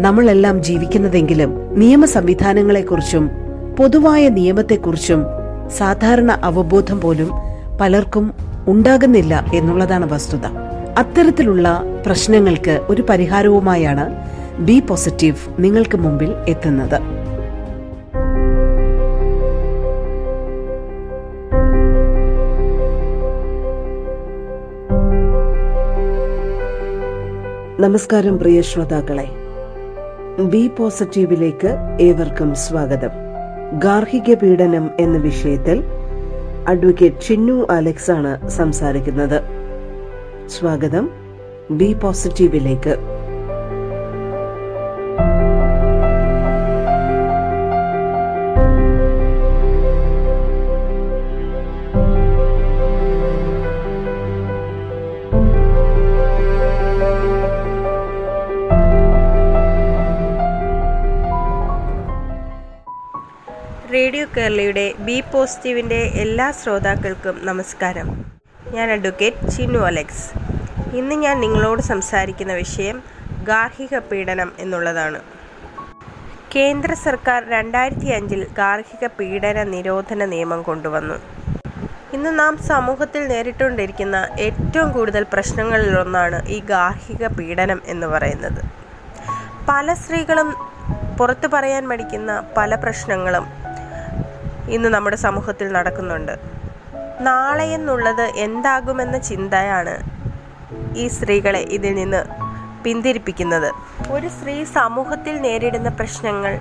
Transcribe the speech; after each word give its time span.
നമ്മളെല്ലാം 0.00 0.62
ജീവിക്കുന്നതെങ്കിലും 0.62 1.78
നിയമ 1.78 2.04
സംവിധാനങ്ങളെക്കുറിച്ചും 2.04 3.30
പൊതുവായ 3.78 4.28
നിയമത്തെക്കുറിച്ചും 4.28 5.24
സാധാരണ 5.68 6.32
അവബോധം 6.32 7.00
പോലും 7.00 7.30
പലർക്കും 7.80 8.32
ഉണ്ടാകുന്നില്ല 8.68 9.44
എന്നുള്ളതാണ് 9.54 10.12
വസ്തുത. 10.12 10.46
അത്തരത്തിലുള്ള 10.98 11.82
പ്രശ്നങ്ങൾക്ക് 12.06 12.80
ഒരു 12.88 13.02
പരിഹാരവുമായാണ് 13.02 14.14
ബി 14.58 14.80
പോസിറ്റീവ് 14.80 15.36
നിങ്ങൾക്ക് 15.58 15.98
മുമ്പിൽ 15.98 16.34
എത്തുന്നത്. 16.48 17.00
നമസ്കാരം 27.80 28.38
പ്രിയ 28.38 28.60
ശ്രോതാക്കളെ. 28.60 29.43
ബി 30.40 30.70
പോസിറ്റീവിലേക്ക് 30.78 31.76
ഏവർക്കും 32.00 32.54
സ്വാഗതം. 32.54 33.08
ഗാർഹിക 33.78 34.34
പീഡനം 34.34 34.90
എന്ന 35.00 35.18
വിഷയത്തിൽ 35.18 35.84
അഡ്വക്കേറ്റ് 36.68 37.20
ചിന്നു 37.20 37.66
അലക്സ് 37.70 38.10
ആണ് 38.10 38.48
സംസാരിക്കുന്നത്. 38.48 39.42
സ്വാഗതം. 40.48 41.10
ബി 41.70 41.92
പോസിറ്റീവിലേക്ക്. 41.92 43.13
കേരളയുടെ 64.36 64.92
ബി 64.98 65.20
പോസിറ്റീവിന്റെ 65.32 65.96
എല്ലാ 65.96 66.50
ശ്രോതാക്കൾക്കും 66.50 67.46
നമസ്കാരം. 67.46 68.24
ഞാൻ 68.72 68.90
അഡ്വക്കേറ്റ് 68.90 69.50
ചിന്നു 69.50 69.78
അലക്സ്. 69.78 70.24
ഇന്ന് 70.96 71.14
ഞാൻ 71.14 71.40
നിങ്ങളോട് 71.40 71.82
സംസാരിക്കുന്ന 71.82 72.52
വിഷയം 72.52 73.02
ഗാർഹിക 73.44 73.98
പീഡനം 73.98 74.52
എന്നുള്ളതാണ്. 74.58 75.20
കേന്ദ്ര 76.56 76.94
സർക്കാർ 76.94 77.48
രണ്ടായിരത്തി 77.48 78.06
അഞ്ചിൽ 78.06 78.46
ഗാർഹിക 78.58 79.06
പീഡന 79.06 79.62
നിരോധന 79.62 80.24
നിയമം 80.24 80.62
കൊണ്ടുവന്നു. 80.62 81.14
ഇന്ന് 82.12 82.38
നാം 82.38 82.58
സമൂഹത്തിൽ 82.58 83.28
നേരിട്ടുകൊണ്ടിരിക്കുന്ന 83.28 84.28
ഏറ്റവും 84.40 84.92
കൂടുതൽ 84.92 85.26
പ്രശ്നങ്ങളിലൊന്നാണ് 85.32 86.48
ഈ 86.48 86.60
ഗാർഹിക 86.60 87.26
പീഡനം 87.26 87.82
എന്ന് 87.86 88.06
പറയുന്നത്. 88.06 88.62
പല 89.68 89.94
സ്ത്രീകളും 89.94 90.54
പുറത്തു 91.18 91.46
പറയാൻ 91.46 91.88
മടിക്കുന്ന 91.88 92.44
പല 92.56 92.74
പ്രശ്നങ്ങളും 92.74 93.63
ഇന്ന് 94.68 94.88
നമ്മുടെ 94.88 95.16
സമൂഹത്തിൽ 95.16 95.72
നടക്കുന്നുണ്ട്. 95.72 96.38
നാളെ 97.20 97.64
എന്നുള്ളത് 97.64 98.22
എന്താകുമെന്ന 98.22 99.18
ചിന്തയാണ് 99.18 100.02
ഈ 100.96 101.08
സ്ത്രീകളെ 101.08 101.58
ഇതിൽ 101.58 101.94
നിന്ന് 101.94 102.24
പിന്തിരിപ്പിക്കുന്നത്. 102.84 103.72
ഒരു 104.10 104.28
സ്ത്രീ 104.28 104.64
സമൂഹത്തിൽ 104.64 105.40
നേരിടുന്ന 105.40 105.88
പ്രശ്നങ്ങൾ 105.88 106.60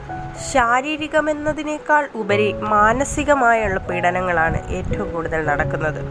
ശാരീരികമെന്നതിനേക്കാൾ 0.52 2.10
ഉപരി 2.16 2.54
മാനസികമായുള്ള 2.54 3.80
പീഡനങ്ങളാണ് 3.80 4.68
ഏറ്റവും 4.68 5.14
കൂടുതൽ 5.14 5.46
നടക്കുന്നത്. 5.46 6.02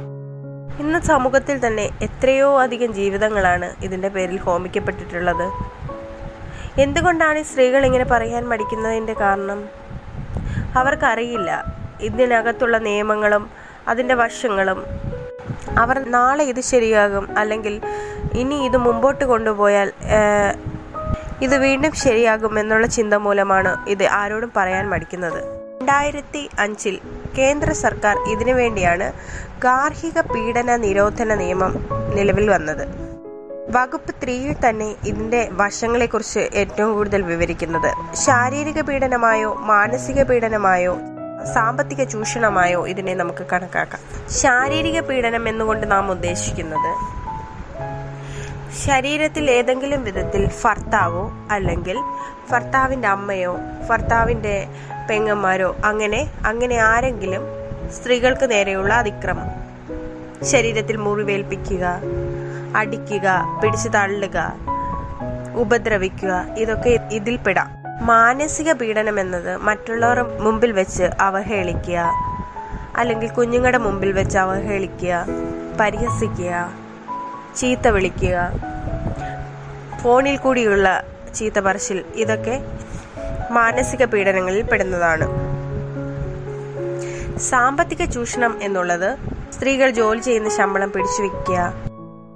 ഇന്ന് 0.80 0.98
സമൂഹത്തിൽ 0.98 1.66
തന്നെ 1.66 1.90
എത്രയോ 2.02 2.60
അധികം 2.60 2.94
ജീവിതങ്ങളാണ് 2.94 3.74
ഇതിന്റെ 3.82 4.08
പേരിൽ 4.08 4.36
ഹോമിക്കപ്പെട്ടിട്ടുള്ളത്. 4.36 5.50
എന്തുകൊണ്ടാണ് 6.80 7.38
ഈ 7.38 7.42
സ്ത്രീകൾ 7.42 7.86
ഇങ്ങനെ 7.86 8.04
പറയാൻ 8.04 8.48
മടിക്കുന്നതിന്റെ 8.48 9.12
കാരണം? 9.12 9.82
അവർക്കറിയില്ല. 10.76 11.81
ഇതിനകത്തുള്ള 12.02 12.78
നിയമങ്ങളും 12.78 13.50
അതിന്റെ 13.88 14.14
വശങ്ങളും. 14.14 14.84
അവർ 15.78 16.10
നാളെ 16.10 16.44
ഇത് 16.44 16.60
ശരിയാകും 16.60 17.38
അല്ലെങ്കിൽ 17.38 17.80
ഇനി 18.32 18.54
ഇത് 18.54 18.76
മുമ്പോട്ട് 18.76 19.24
കൊണ്ടുപോയാൽ 19.24 19.92
ഇത് 21.42 21.56
വീണ്ടും 21.56 21.92
ശരിയാകും 21.92 22.60
എന്നുള്ള 22.60 22.86
ചിന്ത 22.86 23.14
മൂലമാണ് 23.14 23.88
ഇത് 23.88 24.04
ആരോടും 24.04 24.52
പറയാൻ 24.56 24.88
മടിക്കുന്നത്. 24.88 25.44
രണ്ടായിരത്തി 25.80 26.48
അഞ്ചിൽ 26.58 27.00
കേന്ദ്ര 27.38 27.72
സർക്കാർ 27.72 28.16
ഇതിനു 28.32 28.52
വേണ്ടിയാണ് 28.52 29.12
ഗാർഹിക 29.58 30.20
പീഡന 30.20 30.76
നിരോധന 30.76 31.34
നിയമം 31.34 31.88
നിലവിൽ 32.14 32.50
വന്നത്. 32.50 32.84
വകുപ്പ് 33.70 34.14
ത്രീയിൽ 34.22 34.56
തന്നെ 34.68 34.94
ഇതിന്റെ 35.06 35.48
വശങ്ങളെക്കുറിച്ച് 35.52 36.38
ഏറ്റവും 36.38 36.94
കൂടുതൽ 36.94 37.22
വിവരിക്കുന്നത്. 37.22 38.16
ശാരീരിക 38.16 38.80
പീഡനമായോ 38.80 39.54
മാനസിക 39.54 40.22
പീഡനമായോ 40.22 40.98
സാമ്പത്തിക 41.44 42.04
ചൂഷണമായോ 42.04 42.88
ഇതിനെ 42.88 43.14
നമുക്ക് 43.14 43.46
കണക്കാക്കാം. 43.52 44.30
ശാരീരിക 44.30 45.00
പീഡനം 45.00 45.48
എന്നുകൊണ്ട് 45.48 45.90
നാം 45.90 46.10
ഉദ്ദേശിക്കുന്നത് 46.10 47.22
ശരീരത്തിൽ 48.86 49.50
ഏതെങ്കിലും 49.50 50.04
വിധത്തിൽ 50.04 50.50
ഭർത്താവോ 50.64 51.32
അല്ലെങ്കിൽ 51.50 51.98
ഭർത്താവിന്റെ 52.50 53.08
അമ്മയോ 53.08 53.56
ഭർത്താവിന്റെ 53.90 54.66
പെങ്ങന്മാരോ 55.10 55.76
അങ്ങനെ 55.84 56.30
അങ്ങനെ 56.46 56.76
ആരെങ്കിലും 56.76 57.42
സ്ത്രീകൾക്ക് 57.92 58.50
നേരെയുള്ള 58.50 58.94
അതിക്രമം. 58.94 59.62
ശരീരത്തിൽ 60.44 60.96
മുറിവേൽപ്പിക്കുക 60.96 62.00
അടിക്കുക 62.76 63.60
പിടിച്ചു 63.62 63.88
തള്ളുക 63.88 64.52
ഉപദ്രവിക്കുക 65.54 66.44
ഇതൊക്കെ 66.58 66.98
ഇതിൽപ്പെടാം. 67.12 67.81
മാനസിക 68.02 68.72
പീഡനം 68.72 69.20
എന്നത് 69.20 69.56
മറ്റുള്ളവരുടെ 69.56 70.38
മുമ്പിൽ 70.38 70.72
വെച്ച് 70.72 71.02
അവഹേളിക്കുക. 71.20 72.06
അല്ലെങ്കിൽ 72.96 73.28
കുഞ്ഞുങ്ങളുടെ 73.28 73.78
മുമ്പിൽ 73.78 74.12
വെച്ച് 74.12 74.38
അവഹേളിക്കുക 74.38 75.26
പരിഹസിക്കുക 75.80 76.72
ചീത്ത 77.56 77.88
വിളിക്കുക. 77.88 78.36
ഫോണിൽ 80.02 80.36
കൂടിയുള്ള 80.36 81.04
ചീത്ത 81.34 81.60
പറച്ചിൽ 81.60 82.04
ഇതൊക്കെ 82.14 82.56
മാനസിക 83.50 84.04
പീഡനങ്ങളിൽ 84.04 84.62
പെടുന്നതാണ്. 84.62 85.26
സാമ്പത്തിക 87.38 88.04
ചൂഷണം 88.04 88.62
എന്നുള്ളത് 88.62 89.16
സ്ത്രീകൾ 89.52 89.90
ജോലി 89.90 90.20
ചെയ്യുന്ന 90.20 90.48
ശമ്പളം 90.48 90.92
പിടിച്ചു 90.92 91.22
വയ്ക്കുക 91.22 91.72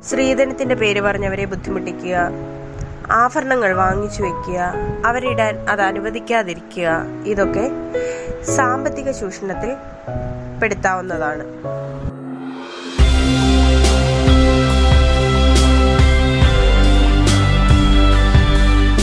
സ്ത്രീധനത്തിന്റെ 0.04 0.74
പേര് 0.74 1.00
പറഞ്ഞവരെ 1.00 1.44
ബുദ്ധിമുട്ടിക്കുക 1.44 2.16
ആഭരണങ്ങൾ 3.10 3.72
വാങ്ങിച്ചു 3.72 4.22
വെക്കുക 4.22 4.72
അവരിടാൻ 5.06 5.58
അത് 5.68 5.80
അനുവദിക്കാതിരിക്കുക. 5.80 7.02
ഇതൊക്കെ 7.26 7.70
സാമ്പത്തിക 8.56 9.10
ചൂഷണത്തിൽ 9.10 9.72
പെടുത്താവുന്നതാണ്. 10.62 11.44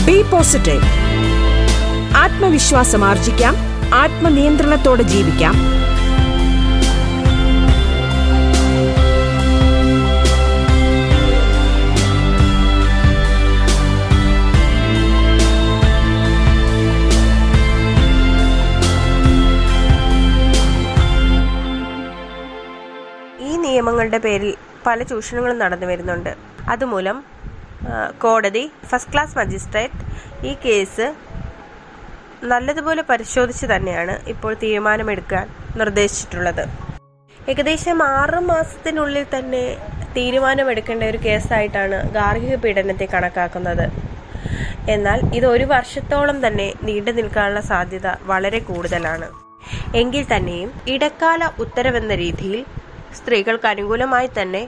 ബി 0.06 0.22
പോസിറ്റീവ് 0.22 0.82
ആത്മവിശ്വാസം 2.16 3.04
ആർജിക്കാം 3.04 3.56
ആത്മനിയന്ത്രണത്തോടെ 3.94 5.02
ജീവിക്കാം. 5.02 5.83
നിയമങ്ങളുടെ 23.84 24.18
പേരിൽ 24.24 24.52
പല 24.86 24.98
ചൂഷണങ്ങളും 25.08 25.58
നടന്നു 25.62 25.86
വരുന്നുണ്ട്. 25.88 26.30
അതുമൂലം 26.72 27.16
കോടതി 28.22 28.62
ഫസ്റ്റ് 28.90 29.10
ക്ലാസ് 29.12 29.34
മജിസ്ട്രേറ്റ് 29.38 29.98
ഈ 30.48 30.52
കേസ് 30.62 31.06
നല്ലതുപോലെ 32.50 33.02
പരിശോധിച്ച് 33.10 33.66
തന്നെയാണ് 33.72 34.14
ഇപ്പോൾ 34.32 34.52
തീരുമാനമെടുക്കാൻ 34.62 35.44
നിർദ്ദേശിച്ചിട്ടുള്ളത്. 35.80 36.62
ഏകദേശം 37.52 37.98
ആറ് 38.18 38.38
മാസത്തിനുള്ളിൽ 38.50 39.26
തന്നെ 39.34 39.64
തീരുമാനമെടുക്കേണ്ട 40.16 41.02
ഒരു 41.12 41.20
കേസായിട്ടാണ് 41.26 41.98
ഗാർഹിക 42.16 42.56
പീഡനത്തെ 42.64 43.08
കണക്കാക്കുന്നത്. 43.14 43.86
എന്നാൽ 44.94 45.20
ഇത് 45.40 45.46
ഒരു 45.54 45.66
വർഷത്തോളം 45.74 46.38
തന്നെ 46.46 46.68
നീണ്ടു 46.88 47.14
നിൽക്കാനുള്ള 47.18 47.62
സാധ്യത 47.72 48.08
വളരെ 48.32 48.62
കൂടുതലാണ്. 48.70 49.28
എങ്കിൽ 50.02 50.24
തന്നെയും 50.32 50.72
ഇടക്കാല 50.94 51.50
ഉത്തരവെന്ന 51.64 52.14
രീതിയിൽ 52.24 52.62
സ്ത്രീകൾക്ക് 53.18 53.66
അനുകൂലമായി 53.66 54.30
തന്നെ 54.38 54.62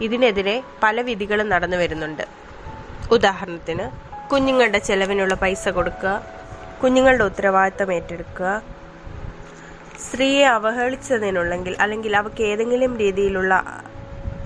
ഇതിനെതിരെ 0.00 0.62
പല 0.82 1.00
വിധികളും 1.00 1.48
നടന്നു 1.48 1.76
വരുന്നുണ്ട്. 1.76 2.24
ഉദാഹരണത്തിന് 3.10 3.86
കുഞ്ഞുങ്ങളുടെ 4.32 4.78
ചെലവിനുള്ള 4.78 5.34
പൈസ 5.34 5.68
കൊടുക്കുക 5.68 6.22
കുഞ്ഞുങ്ങളുടെ 6.82 7.24
ഉത്തരവാദിത്തം 7.24 7.92
ഏറ്റെടുക്കുക 7.92 8.62
സ്ത്രീയെ 10.04 10.44
അവഹേളിച്ചതിനുള്ളെങ്കിൽ 10.44 11.76
അല്ലെങ്കിൽ 11.80 12.12
അവർക്ക് 12.16 12.42
ഏതെങ്കിലും 12.42 12.92
രീതിയിലുള്ള 12.98 13.54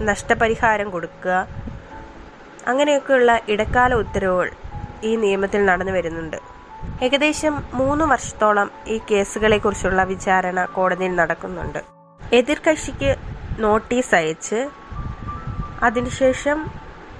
നഷ്ടപരിഹാരം 0.01 0.91
കൊടുക്കുക 0.91 1.47
അങ്ങനെയൊക്കെയുള്ള 2.67 3.41
ഇടക്കാല 3.49 3.95
ഉത്തരവുകൾ 3.95 4.51
ഈ 5.03 5.17
നിയമത്തിൽ 5.17 5.65
നടന്നു 5.65 5.93
വരുന്നുണ്ട്. 5.93 6.37
ഏകദേശം 7.03 7.55
മൂന്ന് 7.73 8.05
വർഷത്തോളം 8.05 8.71
ഈ 8.87 9.01
കേസുകളെക്കുറിച്ചുള്ള 9.11 10.03
വിചാരണ 10.05 10.65
കോടതിയിൽ 10.65 11.15
നടക്കുന്നുണ്ട്. 11.15 11.81
എതിർകക്ഷിക്ക് 12.33 13.17
നോട്ടീസ് 13.59 14.15
അയച്ച് 14.15 14.69
അതിനുശേഷം 15.83 16.67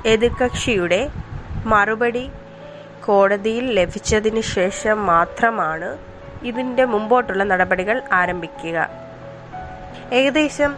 എതിർകക്ഷിയുടെ 0.07 1.11
മറുപടി 1.67 2.31
കോടതിയിൽ 3.05 3.73
ലഭിച്ചതിന് 3.73 4.41
ശേഷം 4.41 5.07
മാത്രമാണ് 5.07 5.99
ഇതിന്റെ 6.43 6.85
മുമ്പോട്ടുള്ള 6.85 7.45
നടപടികൾ 7.45 8.03
ആരംഭിക്കുക. 8.13 8.91
ഏകദേശം 10.13 10.77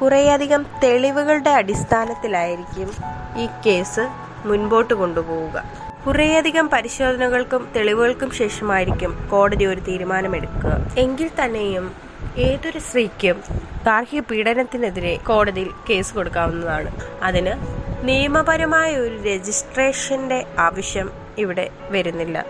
കുറേയധികം 0.00 0.66
തെളിവുകളുടെ 0.84 1.50
അടിസ്ഥാനത്തിലായിരിക്കും 1.50 2.90
ഈ 3.36 3.48
കേസ് 3.66 4.08
മുൻപോട്ട് 4.46 4.94
കൊണ്ടുപോവുക. 4.94 5.64
കുറേയധികം 6.06 6.68
പരിശോധനകൾക്കും 6.68 7.68
തെളിവുകൾക്കും 7.76 8.30
ശേഷമായിരിക്കും 8.30 9.28
കോടതി 9.30 9.64
ഒരു 9.64 9.80
തീരുമാനമെടുക്കുക. 9.80 10.94
എങ്കിൽ 10.98 11.30
തന്നെയും 11.44 12.07
ഏതൊരു 12.36 12.78
സ്ത്രീക്കും 12.78 13.42
ഗാർഹിക 13.86 14.20
പീഡനത്തിനെതിരെ 14.20 15.16
കോടതിയിൽ 15.16 15.70
കേസ് 15.90 16.14
കൊടുക്കാവുന്നതാണ്. 16.14 16.92
അതിന് 17.22 17.52
നിയമപരമായ 18.06 18.96
ഒരു 18.96 19.22
രജിസ്ട്രേഷന്റെ 19.22 20.46
ആവശ്യം 20.58 21.10
ഇവിടെ 21.38 21.70
വരുന്നില്ല. 21.90 22.44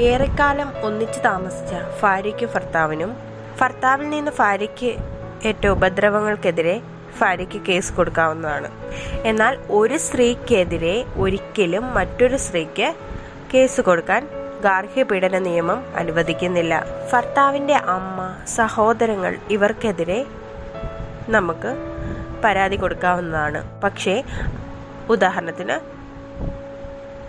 ഏറെക്കാലം 0.00 0.72
ഒന്നിച്ചു 0.82 1.20
താമസിച്ച 1.20 1.74
ഭാര്യയ്ക്കും 2.02 2.48
ഭർത്താവിനും 2.54 3.16
ഭർത്താവിൽ 3.60 4.10
നിന്ന് 4.10 4.30
ഭാര്യയ്ക്ക് 4.38 4.96
ഏറ്റ 5.46 5.66
ഉപദ്രവങ്ങൾക്കെതിരെ 5.66 6.80
ഭാര്യയ്ക്ക് 7.20 7.60
കേസ് 7.62 7.92
കൊടുക്കാവുന്നതാണ്. 7.92 8.70
എന്നാൽ 9.24 9.58
ഒരു 9.70 9.98
സ്ത്രീക്കെതിരെ 9.98 11.04
ഒരിക്കലും 11.16 11.94
മറ്റൊരു 11.94 12.36
സ്ത്രീക്ക് 12.36 12.94
കേസ് 13.54 13.80
കൊടുക്കാൻ 13.80 14.28
ഗാർഹിക 14.62 15.02
പീഡന 15.02 15.38
നിയമം 15.38 15.96
അനുവദിക്കുന്നില്ല. 15.96 16.84
ഭർത്താവിന്റെ 17.12 17.74
അമ്മ 17.74 18.44
സഹോദരങ്ങൾ 18.46 19.38
ഇവർക്കെതിരെ 19.50 20.26
നമുക്ക് 21.28 21.76
പരാതി 22.44 22.76
കൊടുക്കാവുന്നതാണ്. 22.76 23.80
പക്ഷേ 23.80 24.22
ഉദാഹരണത്തിന് 25.08 25.96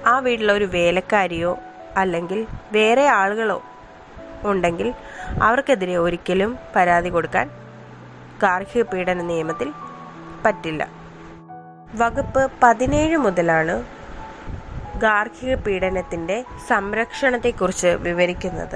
ആ 0.08 0.20
വീട്ടിലൊരു 0.20 0.66
വേലക്കാരിയോ 0.66 1.58
അല്ലെങ്കിൽ 1.98 2.48
വേറെ 2.72 3.08
ആളുകളോ 3.08 3.64
ഉണ്ടെങ്കിൽ 4.44 4.94
അവർക്കെതിരെ 5.42 5.98
ഒരിക്കലും 5.98 6.58
പരാതി 6.76 7.10
കൊടുക്കാൻ 7.10 7.50
ഗാർഹിക 8.44 8.84
പീഡന 8.84 9.22
നിയമത്തിൽ 9.22 9.72
പറ്റില്ല. 10.46 10.88
വകുപ്പ് 11.96 12.52
പതിനേഴ് 12.64 13.18
മുതലാണ് 13.18 13.97
ഗാർഹിക 14.98 15.56
പീഡനത്തിന്റെ 15.56 16.46
സംരക്ഷണത്തെക്കുറിച്ച് 16.68 17.88
വിവരിക്കുന്നത്. 17.88 18.76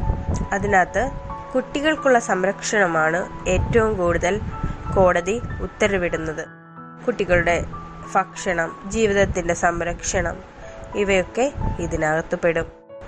അതിനകത്ത് 0.53 1.11
കുട്ടികൾക്കുള്ള 1.55 2.19
സംരക്ഷണമാണ് 2.19 3.49
ഏറ്റവും 3.49 3.97
കൂടുതൽ 3.97 4.41
കോടതി 4.95 5.41
ഉത്തരവിടുന്നത്. 5.61 6.45
കുട്ടികളുടെ 7.05 7.65
ഭക്ഷണം 8.15 8.83
ജീവിതത്തിന്റെ 8.87 9.53
സംരക്ഷണം 9.53 10.37
ഇവയൊക്കെ 10.95 11.53
ഇതിനകത്ത് 11.79 12.39
പെടും. 12.39 12.65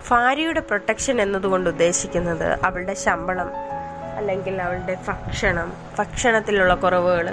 ഭാര്യയുടെ 0.09 0.59
പ്രൊട്ടക്ഷൻ 0.59 1.21
എന്നതുകൊണ്ട് 1.21 1.69
ഉദ്ദേശിക്കുന്നത് 1.69 2.59
അവളുടെ 2.65 2.93
ശമ്പളം 2.93 3.51
അല്ലെങ്കിൽ 4.17 4.61
അവളുടെ 4.61 4.97
ഭക്ഷണം 5.07 5.73
ഭക്ഷണത്തിലുള്ള 5.99 6.75
കുറവുകൾ 6.75 7.29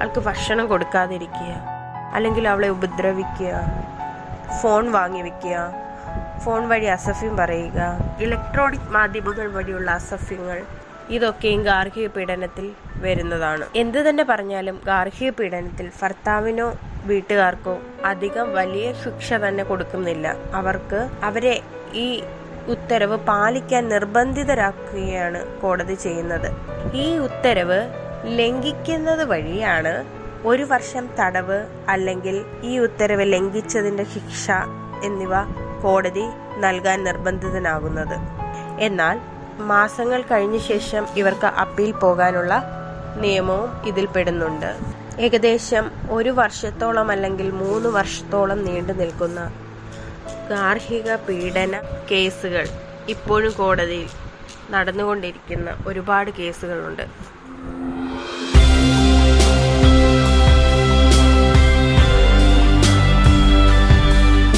അവൾക്ക് 0.00 0.20
ഭക്ഷണം 0.20 0.66
കൊടുക്കാതിരിക്കുക 0.66 1.52
അല്ലെങ്കിൽ 2.14 2.48
അവളെ 2.48 2.68
ഉപദ്രവിക്കുക. 2.68 3.52
ഫോൺ 4.62 4.92
വാങ്ങി 4.92 5.22
വെക്കുക. 5.22 5.56
ഫോൺ 6.44 6.68
വഴി 6.68 6.84
അസഫ്യം 6.84 7.36
പറയുക. 7.36 7.80
ഇലക്ട്രോണിക് 8.20 8.90
മാധ്യമങ്ങൾ 8.90 9.48
വഴിയുള്ള 9.52 9.90
അസഫ്യങ്ങൾ 9.90 10.62
ഇതൊക്കെയും 11.10 11.62
ഗാർഹിക 11.62 12.06
പീഡനത്തിൽ 12.06 12.72
വരുന്നതാണ്. 12.96 13.66
എന്തു 13.76 13.98
തന്നെ 13.98 14.24
പറഞ്ഞാലും 14.24 14.80
ഗാർഹിക 14.86 15.30
പീഡനത്തിൽ 15.30 15.90
ഭർത്താവിനോ 16.02 16.76
വീട്ടുകാർക്കോ 17.04 17.78
അധികം 18.04 18.54
വലിയ 18.54 18.92
ശിക്ഷ 18.92 19.32
തന്നെ 19.32 19.64
കൊടുക്കുന്നില്ല. 19.64 20.36
അവർക്ക് 20.54 21.08
അവരെ 21.22 21.60
ഈ 21.94 22.22
ഉത്തരവ് 22.68 23.16
പാലിക്കാൻ 23.16 23.88
നിർബന്ധിതരാക്കുകയാണ് 23.88 25.60
കോടതി 25.60 25.94
ചെയ്യുന്നത്. 25.94 26.48
ഈ 26.94 27.18
ഉത്തരവ് 27.18 27.80
ലംഘിക്കുന്നത് 28.24 29.24
വഴിയാണ് 29.24 30.25
ഒരു 30.50 30.62
വർഷം 30.62 31.04
തടവ് 31.18 31.56
അല്ലെങ്കിൽ 31.88 32.36
ഈ 32.62 32.78
ഉത്തരവ് 32.78 33.24
ലംഘിച്ചതിന്റെ 33.32 34.04
ശിക്ഷ 34.04 34.44
എന്നിവ 35.04 35.34
കോടതി 35.82 36.26
നൽകാൻ 36.64 37.04
നിർബന്ധിതനാകുന്നത്. 37.04 38.16
എന്നാൽ 38.80 39.16
മാസങ്ങൾ 39.72 40.22
കഴിഞ്ഞ 40.22 40.56
ശേഷം 40.58 41.06
ഇവർക്ക് 41.16 41.46
അപ്പീൽ 41.62 41.92
പോകാനുള്ള 41.92 42.54
നിയമവും 43.24 43.70
ഇതിൽ 43.86 44.06
പെടുന്നുണ്ട്. 44.06 44.70
ഏകദേശം 45.18 45.84
ഒരു 46.10 46.30
വർഷത്തോളം 46.30 47.10
അല്ലെങ്കിൽ 47.10 47.50
മൂന്ന് 47.62 47.88
വർഷത്തോളം 47.88 48.64
നീണ്ടു 48.64 48.92
നിൽക്കുന്ന 48.92 49.40
ഗാർഹിക 50.50 51.14
പീഡന 51.28 51.80
കേസുകൾ 52.10 52.66
ഇപ്പോഴും 53.08 53.52
കോടതിയിൽ 53.52 54.10
നടന്നുകൊണ്ടിരിക്കുന്ന 54.70 55.70
ഒരുപാട് 55.86 56.30
കേസുകളുണ്ട്. 56.30 57.35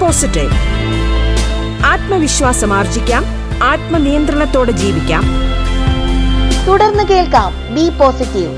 പോസിറ്റീവ് 0.00 0.52
ആത്മവിശ്വാസം 1.84 2.72
ആർജിക്കാം 2.72 3.24
ആത്മനിയന്ത്രണത്തോടെ 3.62 4.72
ജീവിക്കാം. 4.72 5.24
തുടർന്ന് 6.68 7.04
കേൾക്കാം 7.04 7.74
ബി 7.74 7.88
പോസിറ്റീവ്. 7.90 8.54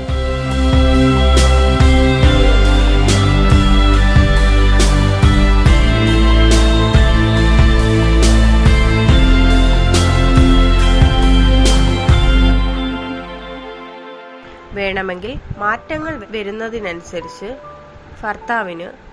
വേണമെങ്കിൽ 14.77 15.37
മാറ്റങ്ങൾ 15.57 16.25
വരുന്നതിനനുസരിച്ച് 16.29 17.57
ഭർത്താവിന് 18.23 19.06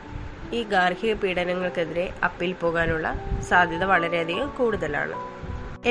ഈ 0.57 0.61
ഗാർഹിക 0.73 1.13
പീഡനങ്ങൾക്കെതിരെ 1.23 2.07
അപ്പീൽ 2.27 2.53
പോകാനുള്ള 2.63 3.07
സാധ്യത 3.49 3.85
വളരെയധികം 3.93 4.49
കൂടുതലാണ്. 4.59 5.15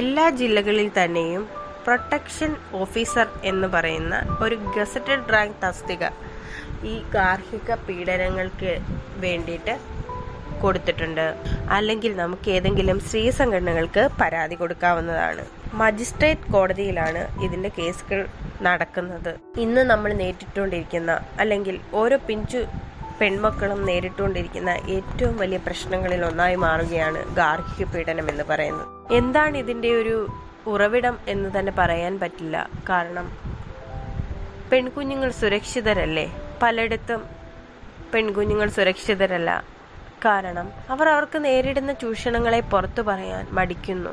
എല്ലാ 0.01 0.25
ജില്ലകളിൽ 0.41 0.87
തന്നെയും 0.99 1.43
പ്രൊട്ടക്ഷൻ 1.85 2.51
ഓഫീസർ 2.81 3.27
എന്ന് 3.51 3.67
പറയുന്ന 3.73 4.15
ഒരു 4.43 4.55
ഗസറ്റഡ് 4.75 5.33
റാങ്ക് 5.33 5.57
തസ്തിക 5.63 6.03
ഈ 6.91 6.93
ഗാർഹിക 7.15 7.75
പീഡനങ്ങൾക്ക് 7.87 8.71
വേണ്ടിയിട്ട് 9.25 9.75
കൊടുത്തിട്ടുണ്ട്. 10.61 11.27
അല്ലെങ്കിൽ 11.77 12.11
നമുക്ക് 12.21 12.49
ഏതെങ്കിലും 12.55 12.97
സ്ത്രീ 13.07 13.23
സംഘടനകൾക്ക് 13.39 14.03
പരാതി 14.21 14.55
കൊടുക്കാവുന്നതാണ്. 14.61 15.43
മജിസ്ട്രേറ്റ് 15.81 16.51
കോടതിയിലാണ് 16.53 17.21
ഇതിന്റെ 17.45 17.69
കേസുകൾ 17.77 18.19
നടക്കുന്നത്. 18.67 19.31
ഇന്ന് 19.65 19.83
നമ്മൾ 19.91 20.09
നേരിട്ടുകൊണ്ടിരിക്കുന്ന 20.21 21.11
അല്ലെങ്കിൽ 21.43 21.77
ഓരോ 22.01 22.17
പിഞ്ചു 22.27 22.61
പെൺമക്കളും 23.19 23.85
നേരിട്ടുകൊണ്ടിരിക്കുന്ന 23.85 24.69
ഏറ്റവും 24.69 25.37
വലിയ 25.37 25.57
പ്രശ്നങ്ങളിൽ 25.57 26.25
ഒന്നായി 26.25 26.55
മാറുകയാണ് 26.55 27.35
ഗാർഹിക 27.35 27.85
പീഡനം 27.85 28.29
എന്ന് 28.29 28.43
പറയുന്നത്. 28.43 29.13
എന്താണ് 29.13 29.57
ഇതിന്റെ 29.57 29.95
ഒരു 29.95 30.27
ഉറവിടം 30.67 31.17
എന്ന് 31.27 31.59
തന്നെ 31.59 31.73
പറയാൻ 31.77 32.19
പറ്റില്ല. 32.19 32.69
കാരണം 32.89 33.37
പെൺകുഞ്ഞുങ്ങൾ 34.71 35.31
സുരക്ഷിതരല്ലേ? 35.31 36.37
പലയിടത്തും 36.61 37.23
പെൺകുഞ്ഞുങ്ങൾ 38.13 38.69
സുരക്ഷിതരല്ല. 38.69 39.63
കാരണം 40.25 40.71
അവർ 40.89 41.09
അവർക്ക് 41.09 41.45
നേരിടുന്ന 41.45 41.93
ചൂഷണങ്ങളെ 41.93 42.59
പുറത്തു 42.59 43.01
പറയാൻ 43.01 43.47
മടിക്കുന്നു. 43.51 44.09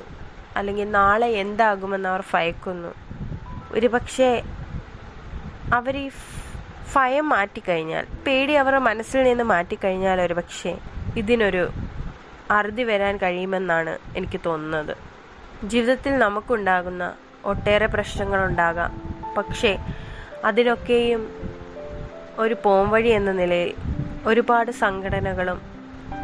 അല്ലെങ്കിൽ 0.56 0.90
നാളെ 0.90 1.26
എന്താകുമെന്ന് 1.26 2.08
അവർ 2.08 2.22
ഭയക്കുന്നു. 2.34 2.94
ഒരുപക്ഷെ 3.72 4.42
അവർ 5.74 5.96
ഈ 5.96 6.10
ഭയം 6.94 7.28
മാറ്റിക്കഴിഞ്ഞാൽ 7.28 8.06
പേടി 8.26 8.52
അവരുടെ 8.52 8.80
മനസ്സിൽ 8.80 9.22
നിന്ന് 9.22 9.44
മാറ്റിക്കഴിഞ്ഞാൽ 9.44 10.20
ഒരുപക്ഷെ 10.20 10.78
ഇതിനൊരു 11.16 11.70
അറുതി 12.50 12.82
വരാൻ 12.82 13.16
കഴിയുമെന്നാണ് 13.16 13.98
എനിക്ക് 14.16 14.40
തോന്നുന്നത്. 14.46 14.96
ജീവിതത്തിൽ 15.64 16.18
നമുക്കുണ്ടാകുന്ന 16.18 17.14
ഒട്ടേറെ 17.44 17.86
പ്രശ്നങ്ങളുണ്ടാകാം. 17.86 19.14
പക്ഷേ 19.38 19.78
അതിനൊക്കെയും 20.44 21.34
ഒരു 22.38 22.56
പോംവഴി 22.64 23.08
എന്ന 23.08 23.32
നിലയിൽ 23.32 23.74
ഒരുപാട് 24.26 24.70
സംഘടനകളും 24.70 25.60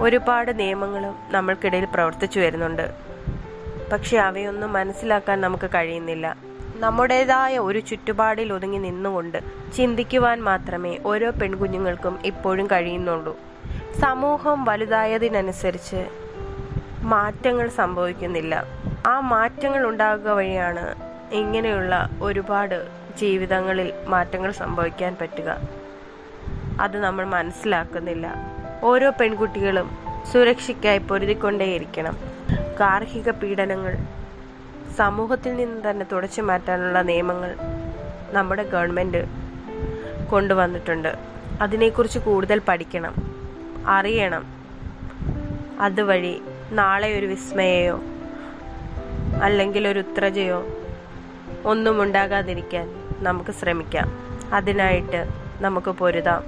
ഒരുപാട് 0.00 0.58
നിയമങ്ങളും 0.58 1.14
നമ്മൾക്കിടയിൽ 1.28 1.84
പ്രവർത്തിച്ചു 1.84 2.40
വരുന്നുണ്ട്. 2.40 2.94
പക്ഷെ 3.92 4.16
അവയൊന്നും 4.18 4.72
മനസ്സിലാക്കാൻ 4.72 5.40
നമുക്ക് 5.40 5.70
കഴിയുന്നില്ല. 5.74 6.36
നമ്മുടേതായ 6.80 7.58
ഒരു 7.58 7.78
ചുറ്റുപാടിൽ 7.78 8.52
ഒതുങ്ങി 8.52 8.78
നിന്നുകൊണ്ട് 8.78 9.38
ചിന്തിക്കുവാൻ 9.76 10.42
മാത്രമേ 10.42 10.98
ഓരോ 11.06 11.30
പെൺകുഞ്ഞുങ്ങൾക്കും 11.30 12.18
ഇപ്പോഴും 12.24 12.66
കഴിയുന്നുള്ളൂ. 12.66 13.38
സമൂഹം 14.00 14.64
വലുതായതിനനുസരിച്ച് 14.64 16.10
മാറ്റങ്ങൾ 17.02 17.68
സംഭവിക്കുന്നില്ല. 17.68 18.64
ആ 19.06 19.20
മാറ്റങ്ങൾ 19.20 19.86
ഉണ്ടാകുക 19.86 20.30
വഴിയാണ് 20.30 20.94
ഇങ്ങനെയുള്ള 21.32 22.10
ഒരുപാട് 22.22 22.86
ജീവിതങ്ങളിൽ 23.20 23.92
മാറ്റങ്ങൾ 24.06 24.52
സംഭവിക്കാൻ 24.52 25.16
പറ്റുക. 25.20 25.56
അത് 26.80 26.96
നമ്മൾ 26.96 27.24
മനസ്സിലാക്കുന്നില്ല. 27.24 28.34
ഓരോ 28.84 29.12
പെൺകുട്ടികളും 29.20 29.90
സുരക്ഷയ്ക്കായി 30.32 30.98
പൊരുതിക്കൊണ്ടേയിരിക്കണം. 30.98 32.16
ഗാർഹിക 32.80 33.30
പീഡനങ്ങൾ 33.30 33.96
സമൂഹത്തിൽ 34.96 35.56
നിന്ന് 35.56 35.90
തന്നെ 35.90 36.06
തുടച്ചു 36.12 36.42
മാറ്റാനുള്ള 36.42 37.02
നിയമങ്ങൾ 37.02 37.56
നമ്മുടെ 38.32 38.62
ഗവൺമെന്റ് 38.62 39.24
കൊണ്ടുവന്നിട്ടുണ്ട്. 40.30 41.16
അതിനെക്കുറിച്ച് 41.60 42.18
കൂടുതൽ 42.18 42.60
പഠിക്കണം. 42.68 43.14
അറിയണം. 43.86 44.46
അതുവഴി 45.80 46.42
നാളെ 46.72 47.18
ഒരു 47.18 47.26
വിസ്മയയോ 47.26 48.00
അല്ലെങ്കിൽ 49.42 49.88
ഒരു 49.88 49.98
ഉത്രജയോ 49.98 50.66
ഒന്നും 51.64 52.02
ഉണ്ടാകാതിരിക്കാൻ 52.02 53.14
നമുക്ക് 53.18 53.50
ശ്രമിക്കാം. 53.50 54.12
അതിനായിട്ട് 54.52 55.28
നമുക്ക് 55.60 55.90
പൊരുതാം 55.90 56.44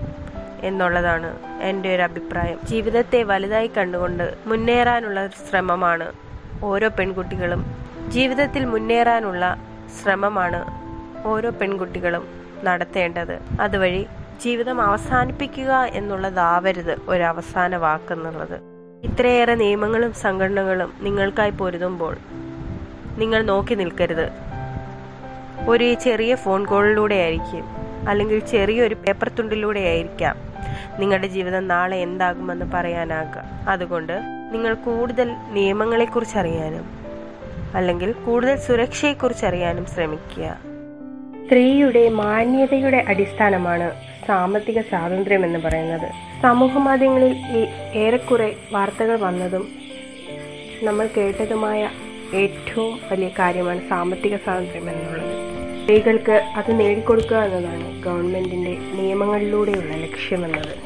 എന്നുള്ളതാണ് 0.62 1.38
എന്റെ 1.60 1.94
ഒരു 1.94 2.02
അഭിപ്രായം. 2.02 2.58
ജീവിതത്തെ 2.64 3.22
വലുതായി 3.22 3.66
കണ്ടുകൊണ്ട് 3.66 4.34
മുന്നേറാനുള്ള 4.46 5.26
ശ്രമമാണ് 5.26 6.12
ഓരോ 6.62 6.88
പെൺകുട്ടികളും 6.88 7.87
ജീവിതത്തിൽ 8.08 8.64
മുന്നേറാനുള്ള 8.64 9.56
ശ്രമമാണ് 10.02 10.60
ഓരോ 11.26 11.50
പെൺകുട്ടികളും 11.50 12.24
നടത്തേണ്ടത്. 12.64 13.38
അതുവഴി 13.60 14.06
ജീവിതം 14.44 14.80
അവസാനിപ്പിക്കുക 14.80 15.72
എന്നുള്ളതാവരുത് 15.72 16.96
ഒരു 17.08 17.22
അവസാന 17.22 17.76
വാക്കെന്നുള്ളത് 17.76 18.60
ഇത്രയേറെ 19.04 19.54
നിയമങ്ങളും 19.54 20.12
സംഘടനകളും 20.12 20.92
നിങ്ങൾക്കായി 21.00 21.50
പൊരുതുമ്പോൾ 21.50 22.16
നിങ്ങൾ 23.18 23.42
നോക്കി 23.42 23.74
നിൽക്കരുത്. 23.74 24.30
ഒരു 25.68 25.94
ചെറിയ 25.94 26.34
ഫോൺ 26.34 26.64
കോളിലൂടെ 26.66 27.14
ആയിരിക്കും 27.14 27.64
അല്ലെങ്കിൽ 28.08 28.38
ചെറിയൊരു 28.38 28.94
പേപ്പർ 28.94 29.28
തുണ്ടിലൂടെ 29.28 29.80
ആയിരിക്കാം 29.80 30.36
നിങ്ങളുടെ 30.98 31.26
ജീവിതം 31.26 31.68
നാളെ 31.68 31.96
എന്താകുമെന്ന് 31.96 32.66
പറയാനാകുക. 32.72 33.42
അതുകൊണ്ട് 33.68 34.20
നിങ്ങൾ 34.52 34.74
കൂടുതൽ 34.74 35.34
നിയമങ്ങളെക്കുറിച്ച് 35.50 36.38
അറിയാനും 36.38 36.98
അല്ലെങ്കിൽ 37.74 38.12
കൂടുതൽ 38.12 38.56
സുരക്ഷയെക്കുറിച്ച് 38.56 39.46
അറിയാനും 39.46 39.86
ശ്രമിക്കുക. 39.86 40.58
സ്ത്രീയുടെ 41.46 42.08
മാന്യതയുടെ 42.08 43.04
അടിസ്ഥാനമാണ് 43.08 43.92
സാമ്പത്തിക 44.26 44.80
സ്വാതന്ത്ര്യം 44.80 45.44
എന്ന് 45.44 45.58
പറയുന്നത്. 45.58 46.10
സമൂഹ 46.42 46.78
മാധ്യമങ്ങളിൽ 46.78 47.36
ഏറെക്കുറെ 47.94 48.56
വാർത്തകൾ 48.72 49.20
വന്നതും 49.20 49.68
നമ്മൾ 50.82 51.08
കേട്ടതുമായ 51.16 51.88
ഏറ്റവും 52.34 53.00
വലിയ 53.12 53.28
കാര്യമാണ് 53.38 53.88
സാമ്പത്തിക 53.88 54.36
സ്വാതന്ത്ര്യം 54.36 54.90
എന്നുള്ളത്. 54.90 55.48
സ്ത്രീകൾക്ക് 55.82 56.32
അത് 56.32 56.80
നേടിക്കൊടുക്കുക 56.80 57.36
എന്നതാണ് 57.36 58.02
ഗവൺമെന്റിന്റെ 58.02 59.02
നിയമങ്ങളിലൂടെയുള്ള 59.02 59.94
ലക്ഷ്യമെന്നത്. 59.94 60.76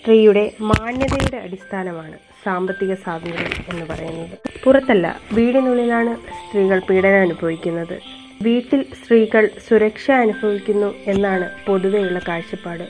സ്ത്രീയുടെ 0.00 0.52
മാന്യതയുടെ 0.60 1.36
അടിസ്ഥാനമാണ് 1.36 2.25
സാമ്പത്തിക 2.46 2.94
സ്വാതന്ത്ര്യം 2.94 3.54
എന്ന് 3.68 3.86
പറയുന്നത്. 3.90 4.36
പുറത്തല്ല 4.64 5.06
വീടിനുള്ളിലാണ് 5.32 6.12
സ്ത്രീകൾ 6.42 6.78
പീഡനം 6.90 7.20
അനുഭവിക്കുന്നത്. 7.20 7.96
വീട്ടിൽ 8.42 8.80
സ്ത്രീകൾ 9.00 9.44
സുരക്ഷ 9.68 10.10
അനുഭവിക്കുന്നു 10.24 10.94
എന്നാണ് 11.06 11.46
പൊതുവെയുള്ള 11.66 12.20
കാഴ്ചപ്പാട്. 12.28 12.86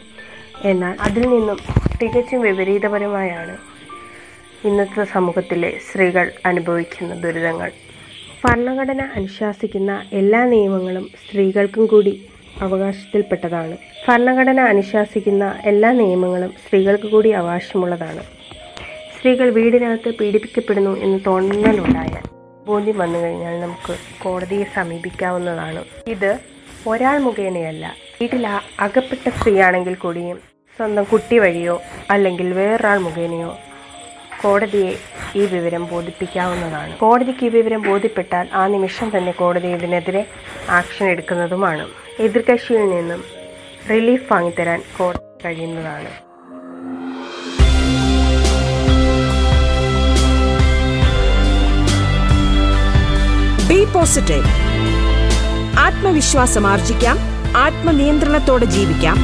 എന്നാൽ 0.64 0.94
അതിൽ 1.00 1.24
നിന്നും 1.28 1.58
തികച്ചും 2.02 2.40
വിപരീതപരമായാണ് 2.40 3.56
ഇന്നത്തെ 4.68 5.04
സമൂഹത്തിലെ 5.14 5.70
സ്ത്രീകൾ 5.86 6.26
അനുഭവിക്കുന്ന 6.46 7.14
ദുരിതങ്ങൾ. 7.24 7.70
ഭരണഘടന 8.44 9.02
അനുശാസിക്കുന്ന 9.18 9.92
എല്ലാ 10.12 10.40
നിയമങ്ങളും 10.54 11.04
സ്ത്രീകൾക്കും 11.22 11.86
കൂടി 11.86 12.14
അവകാശത്തിൽപ്പെട്ടതാണ്. 12.62 13.76
ഭരണഘടന 14.06 14.60
അനുശാസിക്കുന്ന 14.72 15.44
എല്ലാ 15.64 15.92
നിയമങ്ങളും 16.00 16.52
സ്ത്രീകൾക്ക് 16.64 17.08
കൂടി 17.14 17.30
അവകാശമുള്ളതാണ്. 17.40 18.22
സ്ത്രീകൾ 19.18 19.50
വീടിനകത്ത് 19.50 20.14
പീഡിപ്പിക്കപ്പെടുന്നു 20.14 21.00
എന്ന് 21.00 21.20
തോന്നലുണ്ടായാൽ 21.26 22.22
ബോധ്യം 22.66 22.98
വന്നു 22.98 23.18
കഴിഞ്ഞാൽ 23.18 23.60
നമുക്ക് 23.60 23.96
കോടതിയെ 24.22 24.64
സമീപിക്കാവുന്നതാണ്. 24.74 25.84
ഇത് 26.06 26.38
ഒരാൾ 26.88 27.18
മുഖേനയല്ല. 27.18 27.94
വീട്ടിൽ 28.20 28.46
അകപ്പെട്ട 28.80 29.28
സ്ത്രീയാണെങ്കിൽ 29.28 29.94
കൂടിയും 29.94 30.36
സ്വന്തം 30.76 31.04
കുട്ടി 31.04 31.38
വഴിയോ 31.38 31.82
അല്ലെങ്കിൽ 32.10 32.52
വേറൊരാൾ 32.52 32.98
മുഖേനയോ 32.98 33.58
കോടതിയെ 34.42 34.94
ഈ 35.36 35.46
വിവരം 35.46 35.86
ബോധിപ്പിക്കാവുന്നതാണ്. 35.86 36.98
കോടതിക്ക് 36.98 37.46
ഈ 37.46 37.48
വിവരം 37.48 37.82
ബോധ്യപ്പെട്ടാൽ 37.82 38.48
ആ 38.52 38.66
നിമിഷം 38.66 39.12
തന്നെ 39.16 39.32
കോടതി 39.32 39.66
ഇതിനെതിരെ 39.66 40.26
ആക്ഷൻ 40.70 41.06
എടുക്കുന്നതുമാണ്. 41.06 41.88
എതിർകക്ഷിയിൽ 42.18 42.90
നിന്നും 42.90 43.24
റിലീഫ് 43.90 44.32
വാങ്ങിത്തരാൻ 44.32 44.82
കോടതി 44.98 45.44
കഴിയുന്നതാണ്. 45.44 46.25
പോസിറ്റീവ് 53.96 54.48
ആത്മവിശ്വാസം 55.86 56.66
ആർജിക്കാം. 56.66 57.16
ആത്മനിയന്ത്രണത്തോടെ 57.56 58.66
ജീവിക്കാം. 58.76 59.18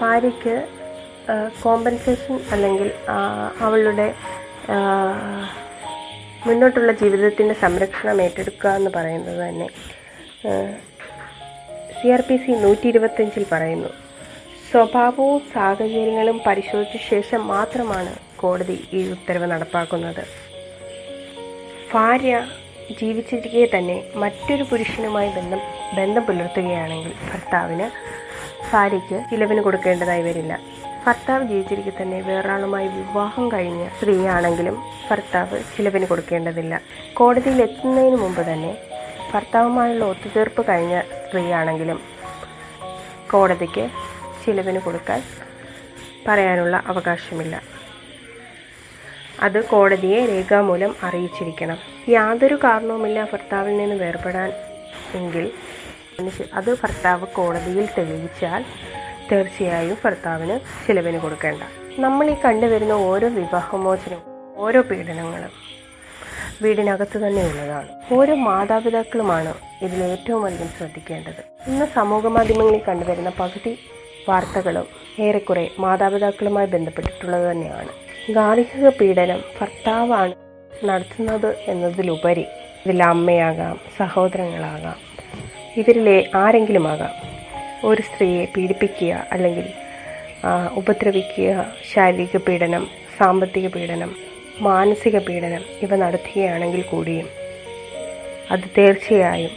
ഭാര്യയ്ക്ക് 0.00 0.54
കോമ്പൻസേഷൻ 1.62 2.36
അല്ലെങ്കിൽ 2.52 2.90
അവളുടെ 3.60 4.06
മുന്നോട്ടുള്ള 6.44 6.92
ജീവിതത്തിന്റെ 6.92 7.54
സംരക്ഷണം 7.64 8.22
ഏറ്റെടുക്കുക 8.26 8.70
എന്ന് 8.78 8.90
പറയുന്നത് 8.96 9.38
തന്നെ 9.46 9.68
സി 11.96 12.08
ആർ 12.14 12.22
പി 12.28 12.36
സി 12.44 12.52
നൂറ്റി 12.64 12.86
ഇരുപത്തഞ്ചിൽ 12.88 13.44
പറയുന്നു 13.52 13.90
സ്വഭാവവും 14.70 15.42
സാഹചര്യങ്ങളും 15.54 16.36
പരിശോധിച്ച 16.46 16.96
ശേഷം 17.10 17.40
മാത്രമാണ് 17.54 18.12
കോടതി 18.40 18.76
ഈ 18.92 19.00
ഉത്തരവ് 19.14 19.46
നടപ്പാക്കുന്നത്. 19.52 20.22
ഭാര്യ 21.92 22.34
ജീവിച്ചിരിക്കെ 23.00 23.64
തന്നെ 23.74 23.96
മറ്റൊരു 24.22 24.64
പുരുഷനുമായി 24.70 25.30
ബന്ധം 25.38 25.60
ബന്ധം 25.98 26.24
പുലർത്തുകയാണെങ്കിൽ 26.28 27.12
ഭർത്താവിന് 27.30 27.86
ഭാര്യയ്ക്ക് 28.72 29.18
ഇലവിന് 29.34 29.62
കൊടുക്കേണ്ടതായി 29.66 30.22
വരില്ല. 30.28 30.54
ഭർത്താവ് 31.06 31.44
ജീവിച്ചിരിക്കെ 31.44 31.92
തന്നെ 32.02 32.20
വേറൊരാളുമായി 32.20 32.88
വിവാഹം 32.88 33.52
കഴിഞ്ഞ 33.52 33.88
സ്ത്രീയാണെങ്കിലും 33.88 34.76
ഭർത്താവ് 35.10 35.58
ചിലവിന് 35.76 36.06
കൊടുക്കേണ്ടതില്ല. 36.06 36.80
കോടതിയിൽ 37.14 37.62
എത്തുന്നതിന് 37.62 38.16
മുമ്പ് 38.16 38.42
തന്നെ 38.42 38.78
ഭർത്താവുമായുള്ള 39.32 40.04
ഒത്തുതീർപ്പ് 40.04 40.66
കഴിഞ്ഞ 40.68 41.00
സ്ത്രീയാണെങ്കിലും 41.00 42.00
കോടതിക്ക് 43.30 43.90
ചിലവിന് 44.44 44.80
കൊടുക്കാൻ 44.80 45.22
പറയാനുള്ള 46.28 46.82
അവകാശമില്ല. 46.86 47.62
അത് 49.40 49.64
കോടതിയെ 49.64 50.26
രേഖാമൂലം 50.26 50.96
അറിയിച്ചിരിക്കണം. 51.02 51.78
യാതൊരു 52.08 52.54
കാരണവുമില്ല 52.54 53.24
ഭർത്താവിൽ 53.32 53.76
നിന്ന് 53.76 53.96
വേർപെടാൻ 53.96 54.52
എങ്കിൽ 55.14 55.50
അത് 56.54 56.74
ഭർത്താവ് 56.82 57.26
കോടതിയിൽ 57.26 57.88
തെളിയിച്ചാൽ 57.98 58.64
തീർച്ചയായും 59.32 59.98
ഭർത്താവിന് 60.04 60.86
ചിലവിന് 60.86 61.18
കൊടുക്കേണ്ട. 61.18 61.62
നമ്മൾ 61.98 62.30
ഈ 62.30 62.34
കണ്ടുവരുന്ന 62.44 62.92
ഓരോ 62.92 63.28
വിവാഹമോചനവും 63.28 64.56
ഓരോ 64.56 64.80
പീഡനങ്ങളും 64.80 65.52
വീടിനകത്ത് 66.62 67.18
തന്നെയുള്ളതാണ് 67.18 68.14
ഓരോ 68.14 68.34
മാതാപിതാക്കളുമാണ് 68.34 69.54
ഇതിൽ 69.82 70.04
ഏറ്റവും 70.04 70.46
അധികം 70.46 70.68
ശ്രദ്ധിക്കേണ്ടത്. 70.78 71.70
ഇന്ന് 71.70 71.86
സമൂഹ 71.94 72.26
മാധ്യമങ്ങളിൽ 72.26 72.80
കണ്ടുവരുന്ന 72.88 73.32
പകുതി 73.40 73.78
വാർത്തകളും 74.28 74.86
ഏറെക്കുറെ 75.18 75.70
മാതാപിതാക്കളുമായി 75.78 76.66
ബന്ധപ്പെട്ടിട്ടുള്ളത് 76.66 77.50
തന്നെയാണ്. 77.50 77.88
ഗാർഹിക 78.32 78.88
പീഡനം 78.88 79.40
ഭർത്താവാണ് 79.60 80.34
നടത്തുന്നത് 80.84 81.56
എന്നതിലുപരി 81.68 82.46
ഇതിൽ 82.86 83.02
അമ്മയാകാം 83.02 83.80
സഹോദരങ്ങളാകാം 83.98 84.98
ഇവരിലെ 85.76 86.30
ആരെങ്കിലും 86.34 86.88
ആകാം 86.88 87.39
ഒരു 87.84 88.02
സ്ത്രീയെ 88.02 88.44
പീഡിപ്പിക്കുക 88.44 89.26
അല്ലെങ്കിൽ 89.32 89.66
ഉപദ്രവിക്കുക 90.74 91.72
ശാരീരിക 91.94 92.36
പീഡനം 92.36 92.86
സാമ്പത്തിക 93.18 93.68
പീഡനം 93.68 94.16
മാനസിക 94.60 95.18
പീഡനം 95.18 95.62
ഇവ 95.82 95.96
നടത്തുകയാണെങ്കിൽ 95.96 96.82
കൂടിയും 96.82 97.28
അത് 98.50 98.60
തീർച്ചയായും 98.78 99.50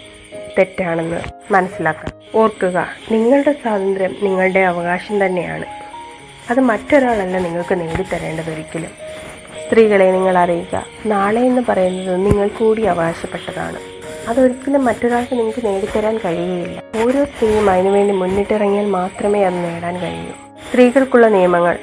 തെറ്റാണെന്ന് 0.58 1.20
മനസ്സിലാക്കുക 1.54 2.12
ഓർക്കുക 2.36 2.88
നിങ്ങളുടെ 3.12 3.52
സ്വാതന്ത്ര്യം 3.52 4.16
നിങ്ങളുടെ 4.24 4.60
അവകാശം 4.60 5.26
തന്നെയാണ്. 5.26 5.66
അത് 6.50 6.60
മറ്റൊരാളല്ല 6.60 7.40
നിങ്ങൾക്ക് 7.40 7.82
നേടിത്തരേണ്ടത് 7.82 8.54
ഒരിക്കലും. 8.54 8.92
സ്ത്രീകളെ 9.66 10.12
നിങ്ങൾ 10.12 10.38
അറിയുക 10.38 10.86
നാളെ 11.06 11.42
എന്ന് 11.42 11.62
പറയുന്നത് 11.70 12.26
നിങ്ങൾ 12.26 12.48
കൂടി 12.48 12.82
അവകാശപ്പെട്ടതാണ്. 12.82 13.93
അതൊരിക്കലും 14.30 14.86
മറ്റൊരാൾക്ക് 14.86 15.34
നിങ്ങൾക്ക് 15.34 15.66
നേടിത്തരാൻ 15.66 16.18
കഴിയുകയില്ല. 16.18 16.82
ഓരോ 17.06 17.26
സ്ത്രീയും 17.26 17.70
അതിനുവേണ്ടി 17.70 18.14
മുന്നിട്ടിറങ്ങിയാൽ 18.16 18.86
മാത്രമേ 18.86 19.44
അത് 19.44 19.54
നേടാൻ 19.54 20.00
കഴിയൂ. 20.00 20.34
സ്ത്രീകൾക്കുള്ള 20.68 21.28
നിയമങ്ങൾ. 21.28 21.78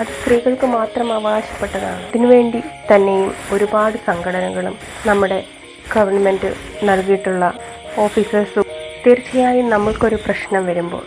അത് 0.00 0.06
സ്ത്രീകൾക്ക് 0.06 0.66
മാത്രം 0.66 1.12
അവകാശപ്പെട്ടതാണ്. 1.12 2.06
അതിനുവേണ്ടി 2.06 2.60
തന്നെയും 2.94 3.34
ഒരുപാട് 3.52 3.96
സംഘടനകളും 4.06 4.78
നമ്മുടെ 5.06 5.44
ഗവൺമെന്റ് 5.96 6.54
നൽകിയിട്ടുള്ള 6.82 7.52
ഓഫീസേഴ്സും 7.98 8.64
തീർച്ചയായും 9.06 9.70
നമ്മൾക്കൊരു 9.70 10.14
പ്രശ്നം 10.14 10.66
വരുമ്പോൾ 10.66 11.04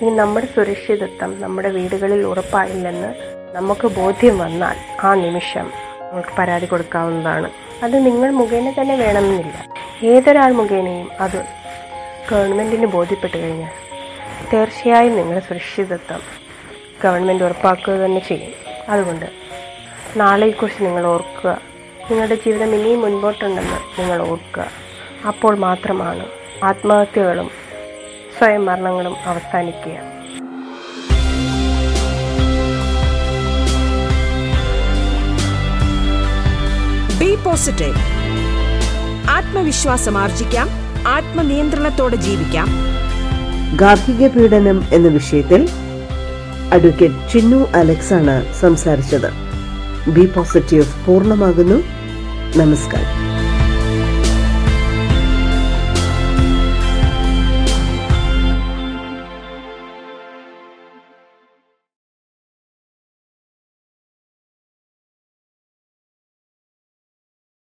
ഇനി 0.00 0.10
നമ്മുടെ 0.10 0.46
സുരക്ഷിതത്വം 0.46 1.40
നമ്മുടെ 1.40 1.68
വീടുകളിൽ 1.68 2.22
ഉറപ്പായില്ലെന്ന് 2.22 3.10
നമുക്ക് 3.56 3.88
ബോധ്യം 3.88 4.38
വന്നാൽ 4.38 4.76
ആ 5.02 5.14
നിമിഷം 5.14 5.70
നമുക്ക് 6.12 6.28
പരാതി 6.38 6.66
കൊടുക്കാവുന്നതാണ്. 6.66 7.50
അത് 7.82 8.06
നിങ്ങൾ 8.06 8.30
മുഖേന 8.30 8.74
തന്നെ 8.80 8.94
വേണമെന്നില്ല. 8.96 9.66
ഏതൊരാൾ 10.02 10.52
മുഖേനയും 10.52 11.10
അത് 11.20 11.44
ഗവൺമെന്റിന് 12.30 12.86
ബോധ്യപ്പെട്ട് 12.86 13.36
കഴിഞ്ഞാൽ 13.36 13.70
തീർച്ചയായും 14.52 15.16
നിങ്ങളുടെ 15.16 15.46
സുരക്ഷിതത്വം 15.46 16.20
ഗവൺമെന്റ് 17.04 17.44
ഉറപ്പാക്കുക 17.44 17.92
തന്നെ 17.92 18.20
ചെയ്യും. 18.20 18.52
അതുകൊണ്ട് 18.88 19.26
നാളെക്കുറിച്ച് 20.16 20.84
നിങ്ങൾ 20.84 21.06
ഓർക്കുക. 21.06 21.60
നിങ്ങളുടെ 22.10 22.34
ജീവിതം 22.34 22.74
ഇനിയും 22.74 23.00
മുൻപോട്ടുണ്ടെന്ന് 23.00 24.00
നിങ്ങൾ 24.00 24.22
ഓർക്കുക. 24.30 24.66
അപ്പോൾ 25.26 25.56
മാത്രമാണ് 25.56 26.26
ആത്മഹത്യകളും 26.64 27.50
സ്വയം 28.38 28.66
മരണങ്ങളും 28.66 29.16
അവസാനിക്കുക. 29.24 30.09
പോസിറ്റീവ് 37.34 37.94
ആത്മവിശ്വാസം 39.30 40.18
ആർജിക്കാം. 40.18 40.68
ആത്മനിയന്ത്രണത്തോടെ 41.08 42.16
ജീവിക്കാം. 42.16 42.68
ഗാർഹിക 43.76 44.26
പീഡനം 44.26 44.84
എന്ന 44.92 45.08
വിഷയത്തിൽ 45.08 45.68
അഡ്വക്കേറ്റ് 46.72 47.32
ചിന്നു 47.32 47.72
അലക്സ് 47.72 48.14
ആണ് 48.14 48.54
സംസാരിച്ചത്. 48.54 49.30
ബി 50.10 50.26
പോസിറ്റീവ് 50.26 51.06
പൂർണമാകുന്നു. 51.06 51.82
നമസ്കാരം. 52.58 53.19